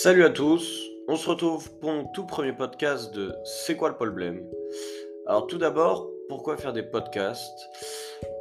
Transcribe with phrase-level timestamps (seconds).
[0.00, 3.96] Salut à tous, on se retrouve pour mon tout premier podcast de C'est quoi le
[3.96, 4.46] problème?
[5.26, 7.68] Alors tout d'abord, pourquoi faire des podcasts?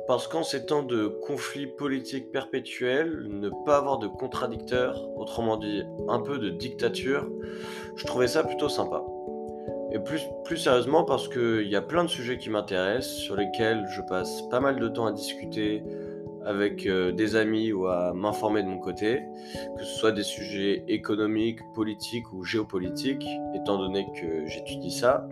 [0.05, 5.81] Parce qu'en ces temps de conflits politiques perpétuels, ne pas avoir de contradicteurs, autrement dit
[6.07, 7.27] un peu de dictature,
[7.95, 9.03] je trouvais ça plutôt sympa.
[9.91, 13.83] Et plus, plus sérieusement parce qu'il y a plein de sujets qui m'intéressent, sur lesquels
[13.95, 15.83] je passe pas mal de temps à discuter,
[16.47, 19.23] avec euh, des amis ou à m'informer de mon côté,
[19.77, 25.27] que ce soit des sujets économiques, politiques ou géopolitiques, étant donné que j'étudie ça.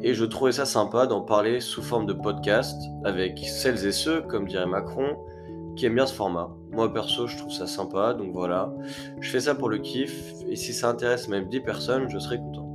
[0.00, 4.22] Et je trouvais ça sympa d'en parler sous forme de podcast avec celles et ceux,
[4.22, 5.18] comme dirait Macron,
[5.76, 6.50] qui aiment bien ce format.
[6.72, 8.72] Moi perso, je trouve ça sympa, donc voilà.
[9.20, 12.38] Je fais ça pour le kiff, et si ça intéresse même 10 personnes, je serai
[12.38, 12.67] content.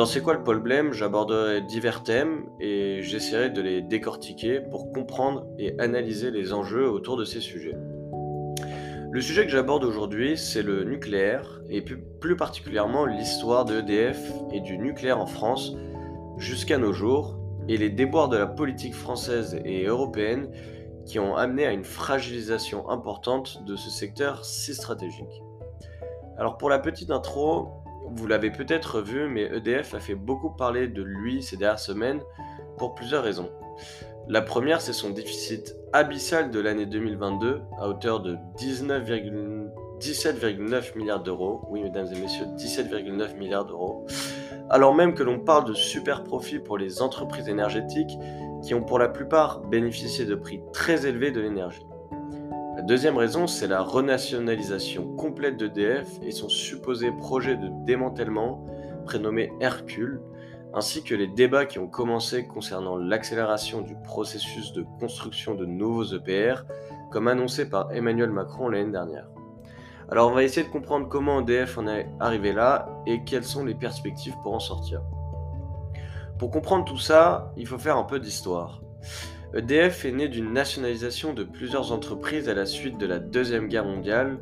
[0.00, 5.46] Dans C'est quoi le problème J'aborderai divers thèmes et j'essaierai de les décortiquer pour comprendre
[5.58, 7.76] et analyser les enjeux autour de ces sujets.
[9.10, 14.18] Le sujet que j'aborde aujourd'hui, c'est le nucléaire et plus particulièrement l'histoire de EDF
[14.54, 15.76] et du nucléaire en France
[16.38, 20.48] jusqu'à nos jours et les déboires de la politique française et européenne
[21.04, 25.42] qui ont amené à une fragilisation importante de ce secteur si stratégique.
[26.38, 27.79] Alors pour la petite intro,
[28.14, 32.20] vous l'avez peut-être vu, mais EDF a fait beaucoup parler de lui ces dernières semaines
[32.76, 33.50] pour plusieurs raisons.
[34.28, 41.62] La première, c'est son déficit abyssal de l'année 2022 à hauteur de 17,9 milliards d'euros.
[41.68, 44.06] Oui, mesdames et messieurs, 17,9 milliards d'euros.
[44.68, 48.16] Alors même que l'on parle de super profits pour les entreprises énergétiques
[48.62, 51.84] qui ont pour la plupart bénéficié de prix très élevés de l'énergie.
[52.90, 58.66] Deuxième raison, c'est la renationalisation complète d'EDF et son supposé projet de démantèlement,
[59.04, 60.20] prénommé Hercule,
[60.74, 66.02] ainsi que les débats qui ont commencé concernant l'accélération du processus de construction de nouveaux
[66.02, 66.64] EPR,
[67.12, 69.28] comme annoncé par Emmanuel Macron l'année dernière.
[70.10, 73.64] Alors on va essayer de comprendre comment EDF en est arrivé là et quelles sont
[73.64, 75.00] les perspectives pour en sortir.
[76.40, 78.82] Pour comprendre tout ça, il faut faire un peu d'histoire.
[79.52, 83.84] EDF est né d'une nationalisation de plusieurs entreprises à la suite de la Deuxième Guerre
[83.84, 84.38] mondiale,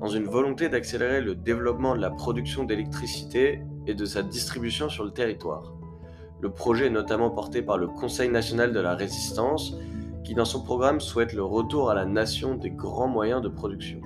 [0.00, 5.04] dans une volonté d'accélérer le développement de la production d'électricité et de sa distribution sur
[5.04, 5.74] le territoire.
[6.40, 9.76] Le projet est notamment porté par le Conseil national de la résistance,
[10.24, 14.00] qui dans son programme souhaite le retour à la nation des grands moyens de production.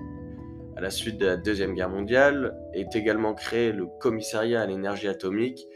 [0.76, 5.08] À la suite de la Deuxième Guerre mondiale est également créé le Commissariat à l'énergie
[5.08, 5.66] atomique,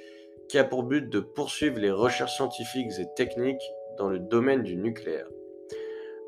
[0.50, 3.65] qui a pour but de poursuivre les recherches scientifiques et techniques
[3.99, 5.29] dans le domaine du nucléaire.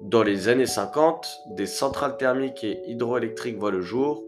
[0.01, 4.25] Dans les années 50, des centrales thermiques et hydroélectriques voient le jour,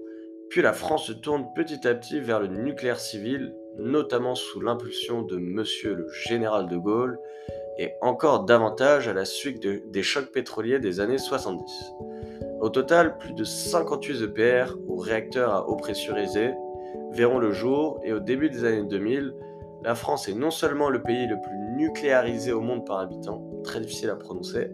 [0.48, 5.22] puis la France se tourne petit à petit vers le nucléaire civil, notamment sous l'impulsion
[5.22, 7.18] de Monsieur le Général de Gaulle,
[7.78, 11.92] et encore davantage à la suite des chocs pétroliers des années 70.
[12.60, 16.50] Au total, plus de 58 EPR ou réacteurs à eau pressurisée
[17.12, 19.32] verront le jour et au début des années 2000,
[19.82, 23.80] la France est non seulement le pays le plus nucléarisé au monde par habitant, très
[23.80, 24.70] difficile à prononcer,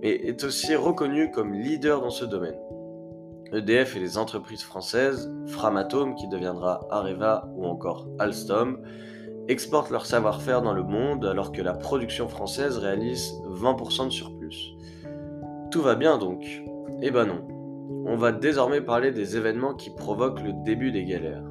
[0.00, 2.56] mais est aussi reconnu comme leader dans ce domaine.
[3.52, 8.82] EDF et les entreprises françaises, Framatome qui deviendra Areva ou encore Alstom,
[9.48, 14.74] exportent leur savoir-faire dans le monde alors que la production française réalise 20% de surplus.
[15.70, 16.44] Tout va bien donc
[17.02, 17.46] Eh ben non.
[18.08, 21.44] On va désormais parler des événements qui provoquent le début des galères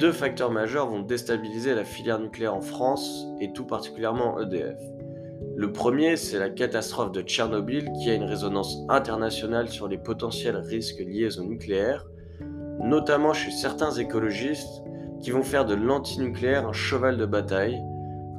[0.00, 4.80] deux facteurs majeurs vont déstabiliser la filière nucléaire en France et tout particulièrement EDF.
[5.56, 10.56] Le premier, c'est la catastrophe de Tchernobyl qui a une résonance internationale sur les potentiels
[10.56, 12.06] risques liés au nucléaire,
[12.82, 14.82] notamment chez certains écologistes
[15.20, 17.78] qui vont faire de l'antinucléaire un cheval de bataille,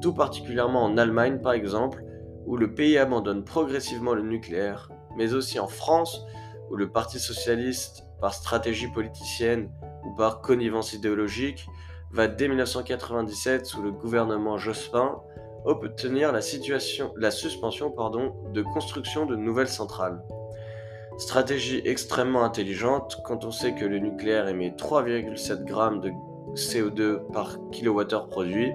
[0.01, 2.03] tout particulièrement en Allemagne par exemple,
[2.47, 6.25] où le pays abandonne progressivement le nucléaire, mais aussi en France,
[6.71, 9.69] où le Parti socialiste, par stratégie politicienne,
[10.05, 11.67] ou par connivence idéologique,
[12.11, 15.21] va dès 1997, sous le gouvernement Jospin,
[15.65, 17.89] obtenir la, suspension
[18.53, 20.21] de construction de nouvelles centrales.
[21.17, 26.11] Stratégie extrêmement intelligente quand on sait que le nucléaire émet 3,7 g de
[26.55, 28.71] CO2 par kWh produit,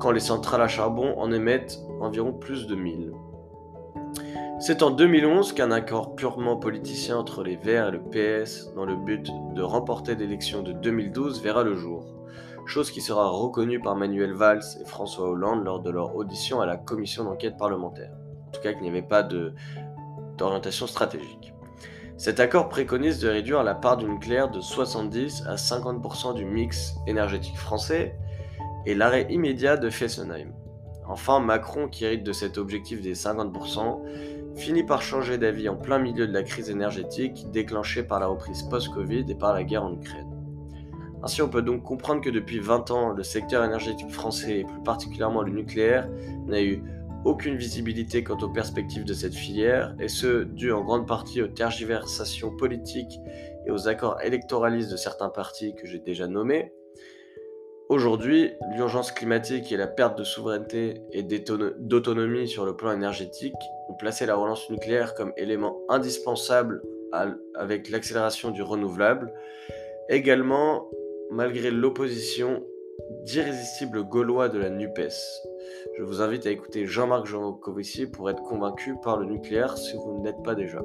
[0.00, 3.12] quand les centrales à charbon en émettent environ plus de 1000.
[4.62, 8.94] C'est en 2011 qu'un accord purement politicien entre les Verts et le PS dans le
[8.94, 12.04] but de remporter l'élection de 2012 verra le jour,
[12.66, 16.66] chose qui sera reconnue par Manuel Valls et François Hollande lors de leur audition à
[16.66, 18.12] la commission d'enquête parlementaire.
[18.48, 19.22] En tout cas qu'il n'y avait pas
[20.36, 21.54] d'orientation stratégique.
[22.18, 26.96] Cet accord préconise de réduire la part du nucléaire de 70 à 50% du mix
[27.06, 28.14] énergétique français
[28.84, 30.52] et l'arrêt immédiat de Fessenheim.
[31.10, 34.00] Enfin, Macron, qui hérite de cet objectif des 50%,
[34.56, 38.62] finit par changer d'avis en plein milieu de la crise énergétique déclenchée par la reprise
[38.64, 40.26] post-Covid et par la guerre en Ukraine.
[41.22, 44.82] Ainsi, on peut donc comprendre que depuis 20 ans, le secteur énergétique français, et plus
[44.82, 46.08] particulièrement le nucléaire,
[46.46, 46.82] n'a eu
[47.24, 51.48] aucune visibilité quant aux perspectives de cette filière, et ce, dû en grande partie aux
[51.48, 53.20] tergiversations politiques
[53.66, 56.72] et aux accords électoralistes de certains partis que j'ai déjà nommés.
[57.90, 63.52] Aujourd'hui, l'urgence climatique et la perte de souveraineté et d'autonomie sur le plan énergétique
[63.90, 66.82] ont placé la relance nucléaire comme élément indispensable
[67.54, 69.32] avec l'accélération du renouvelable.
[70.08, 70.88] Également,
[71.30, 72.62] malgré l'opposition
[73.24, 75.12] d'irrésistibles gaulois de la NUPES.
[75.98, 80.18] Je vous invite à écouter Jean-Marc Jancovici pour être convaincu par le nucléaire si vous
[80.18, 80.80] ne l'êtes pas déjà.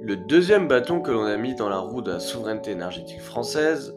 [0.00, 3.94] Le deuxième bâton que l'on a mis dans la roue de la souveraineté énergétique française,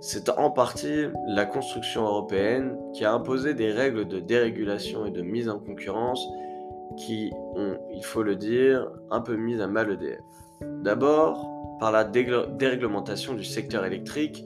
[0.00, 5.22] c'est en partie la construction européenne qui a imposé des règles de dérégulation et de
[5.22, 6.24] mise en concurrence
[6.96, 10.20] qui ont, il faut le dire, un peu mis à mal EDF.
[10.82, 14.44] D'abord, par la déréglementation du secteur électrique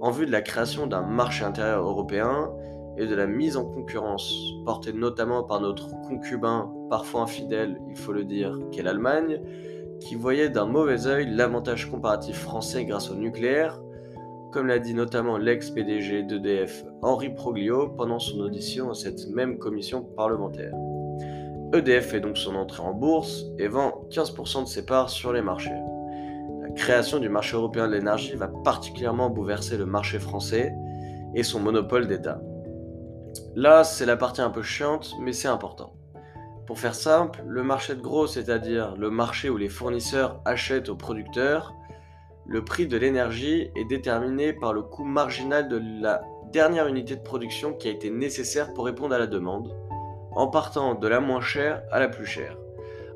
[0.00, 2.50] en vue de la création d'un marché intérieur européen
[2.98, 4.34] et de la mise en concurrence,
[4.64, 9.40] portée notamment par notre concubin, parfois infidèle, il faut le dire, qu'est l'Allemagne,
[10.00, 13.80] qui voyait d'un mauvais œil l'avantage comparatif français grâce au nucléaire,
[14.52, 20.02] comme l'a dit notamment l'ex-PDG d'EDF Henri Proglio pendant son audition à cette même commission
[20.02, 20.74] parlementaire.
[21.74, 25.42] EDF fait donc son entrée en bourse et vend 15% de ses parts sur les
[25.42, 25.72] marchés
[26.74, 30.74] création du marché européen de l'énergie va particulièrement bouleverser le marché français
[31.34, 32.40] et son monopole d'État.
[33.54, 35.94] Là, c'est la partie un peu chiante, mais c'est important.
[36.66, 40.96] Pour faire simple, le marché de gros, c'est-à-dire le marché où les fournisseurs achètent aux
[40.96, 41.74] producteurs,
[42.46, 46.22] le prix de l'énergie est déterminé par le coût marginal de la
[46.52, 49.74] dernière unité de production qui a été nécessaire pour répondre à la demande,
[50.34, 52.56] en partant de la moins chère à la plus chère.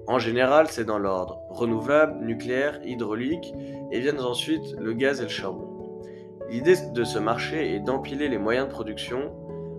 [0.07, 3.53] En général, c'est dans l'ordre renouvelable, nucléaire, hydraulique,
[3.91, 6.01] et viennent ensuite le gaz et le charbon.
[6.49, 9.33] L'idée de ce marché est d'empiler les moyens de production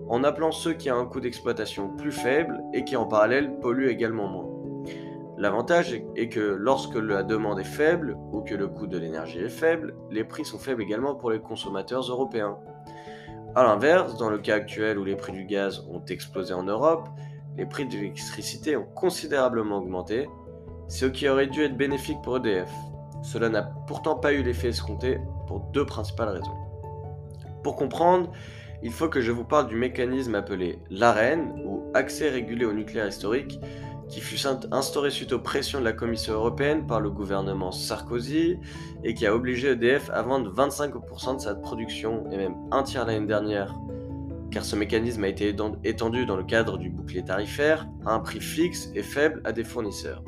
[0.08, 3.88] en appelant ceux qui ont un coût d'exploitation plus faible et qui en parallèle polluent
[3.88, 4.48] également moins.
[5.38, 9.48] L'avantage est que lorsque la demande est faible ou que le coût de l'énergie est
[9.48, 12.58] faible, les prix sont faibles également pour les consommateurs européens.
[13.54, 17.08] A l'inverse, dans le cas actuel où les prix du gaz ont explosé en Europe,
[17.58, 20.28] les prix de l'électricité ont considérablement augmenté,
[20.86, 22.70] ce qui aurait dû être bénéfique pour EDF.
[23.22, 25.18] Cela n'a pourtant pas eu l'effet escompté
[25.48, 26.56] pour deux principales raisons.
[27.64, 28.30] Pour comprendre,
[28.82, 33.08] il faut que je vous parle du mécanisme appelé l'AREN, ou accès régulé au nucléaire
[33.08, 33.58] historique,
[34.08, 34.38] qui fut
[34.70, 38.56] instauré suite aux pressions de la Commission européenne par le gouvernement Sarkozy
[39.04, 43.04] et qui a obligé EDF à vendre 25% de sa production et même un tiers
[43.04, 43.74] l'année dernière
[44.50, 45.54] car ce mécanisme a été
[45.84, 49.64] étendu dans le cadre du bouclier tarifaire à un prix fixe et faible à des
[49.64, 50.22] fournisseurs.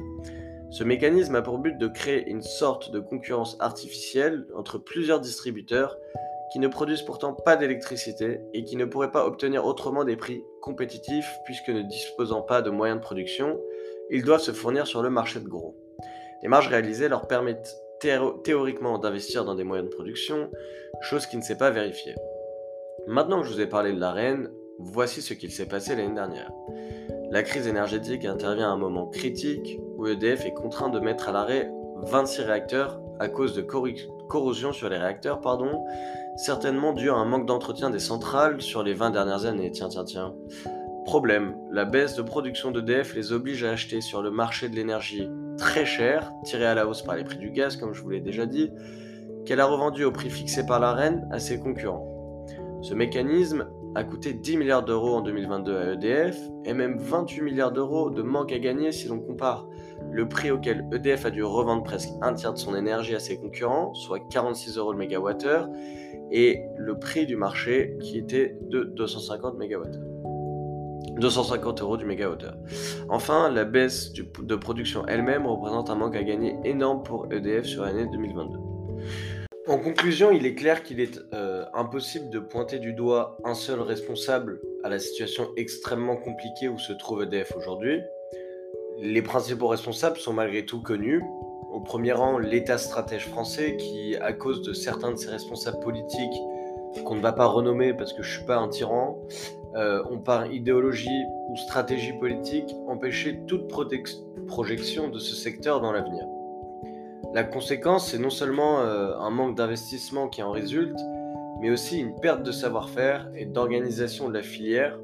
[0.70, 5.96] Ce mécanisme a pour but de créer une sorte de concurrence artificielle entre plusieurs distributeurs
[6.52, 10.42] qui ne produisent pourtant pas d'électricité et qui ne pourraient pas obtenir autrement des prix
[10.60, 13.58] compétitifs puisque ne disposant pas de moyens de production,
[14.10, 15.76] ils doivent se fournir sur le marché de gros.
[16.42, 20.50] Les marges réalisées leur permettent théoriquement d'investir dans des moyens de production,
[21.02, 22.14] chose qui ne s'est pas vérifiée.
[23.06, 26.14] Maintenant que je vous ai parlé de la reine, voici ce qu'il s'est passé l'année
[26.14, 26.50] dernière.
[27.30, 31.32] La crise énergétique intervient à un moment critique où EDF est contraint de mettre à
[31.32, 31.70] l'arrêt
[32.02, 35.84] 26 réacteurs à cause de corrosion sur les réacteurs, pardon,
[36.36, 39.70] certainement dû à un manque d'entretien des centrales sur les 20 dernières années.
[39.70, 40.34] Tiens, tiens, tiens.
[41.04, 45.28] Problème, la baisse de production d'EDF les oblige à acheter sur le marché de l'énergie
[45.58, 48.20] très cher, tiré à la hausse par les prix du gaz, comme je vous l'ai
[48.20, 48.70] déjà dit,
[49.44, 52.09] qu'elle a revendu au prix fixé par la reine à ses concurrents.
[52.82, 57.72] Ce mécanisme a coûté 10 milliards d'euros en 2022 à EDF et même 28 milliards
[57.72, 59.66] d'euros de manque à gagner si l'on compare
[60.10, 63.38] le prix auquel EDF a dû revendre presque un tiers de son énergie à ses
[63.38, 65.68] concurrents, soit 46 euros le mégawattheure,
[66.30, 70.06] et le prix du marché qui était de 250 mégawattheures.
[71.18, 72.56] 250 euros du mégawattheure.
[73.08, 77.82] Enfin, la baisse de production elle-même représente un manque à gagner énorme pour EDF sur
[77.82, 78.58] l'année 2022.
[79.70, 83.80] En conclusion, il est clair qu'il est euh, impossible de pointer du doigt un seul
[83.80, 88.00] responsable à la situation extrêmement compliquée où se trouve EDF aujourd'hui.
[88.98, 91.22] Les principaux responsables sont malgré tout connus.
[91.72, 96.40] Au premier rang, l'État stratège français qui, à cause de certains de ses responsables politiques,
[97.04, 99.20] qu'on ne va pas renommer parce que je suis pas un tyran,
[99.76, 103.68] euh, ont par idéologie ou stratégie politique empêché toute
[104.48, 106.24] projection de ce secteur dans l'avenir.
[107.32, 110.98] La conséquence, c'est non seulement euh, un manque d'investissement qui en résulte,
[111.60, 114.98] mais aussi une perte de savoir-faire et d'organisation de la filière,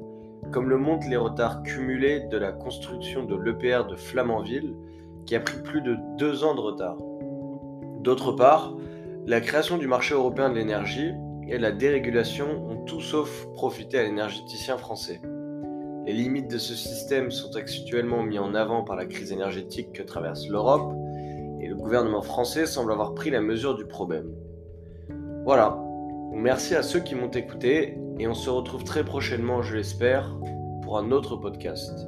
[0.51, 4.75] comme le montrent les retards cumulés de la construction de l'EPR de Flamanville,
[5.25, 6.97] qui a pris plus de deux ans de retard.
[8.01, 8.75] D'autre part,
[9.25, 11.11] La création du marché européen de l'énergie
[11.49, 15.19] et la dérégulation ont tout sauf profité à l'énergéticien français.
[16.05, 20.01] Les limites de ce système sont actuellement mises en avant par la crise énergétique que
[20.01, 20.93] traverse l'Europe
[21.77, 24.31] gouvernement français semble avoir pris la mesure du problème.
[25.45, 25.77] Voilà,
[26.33, 30.35] merci à ceux qui m'ont écouté et on se retrouve très prochainement, je l'espère,
[30.83, 32.07] pour un autre podcast.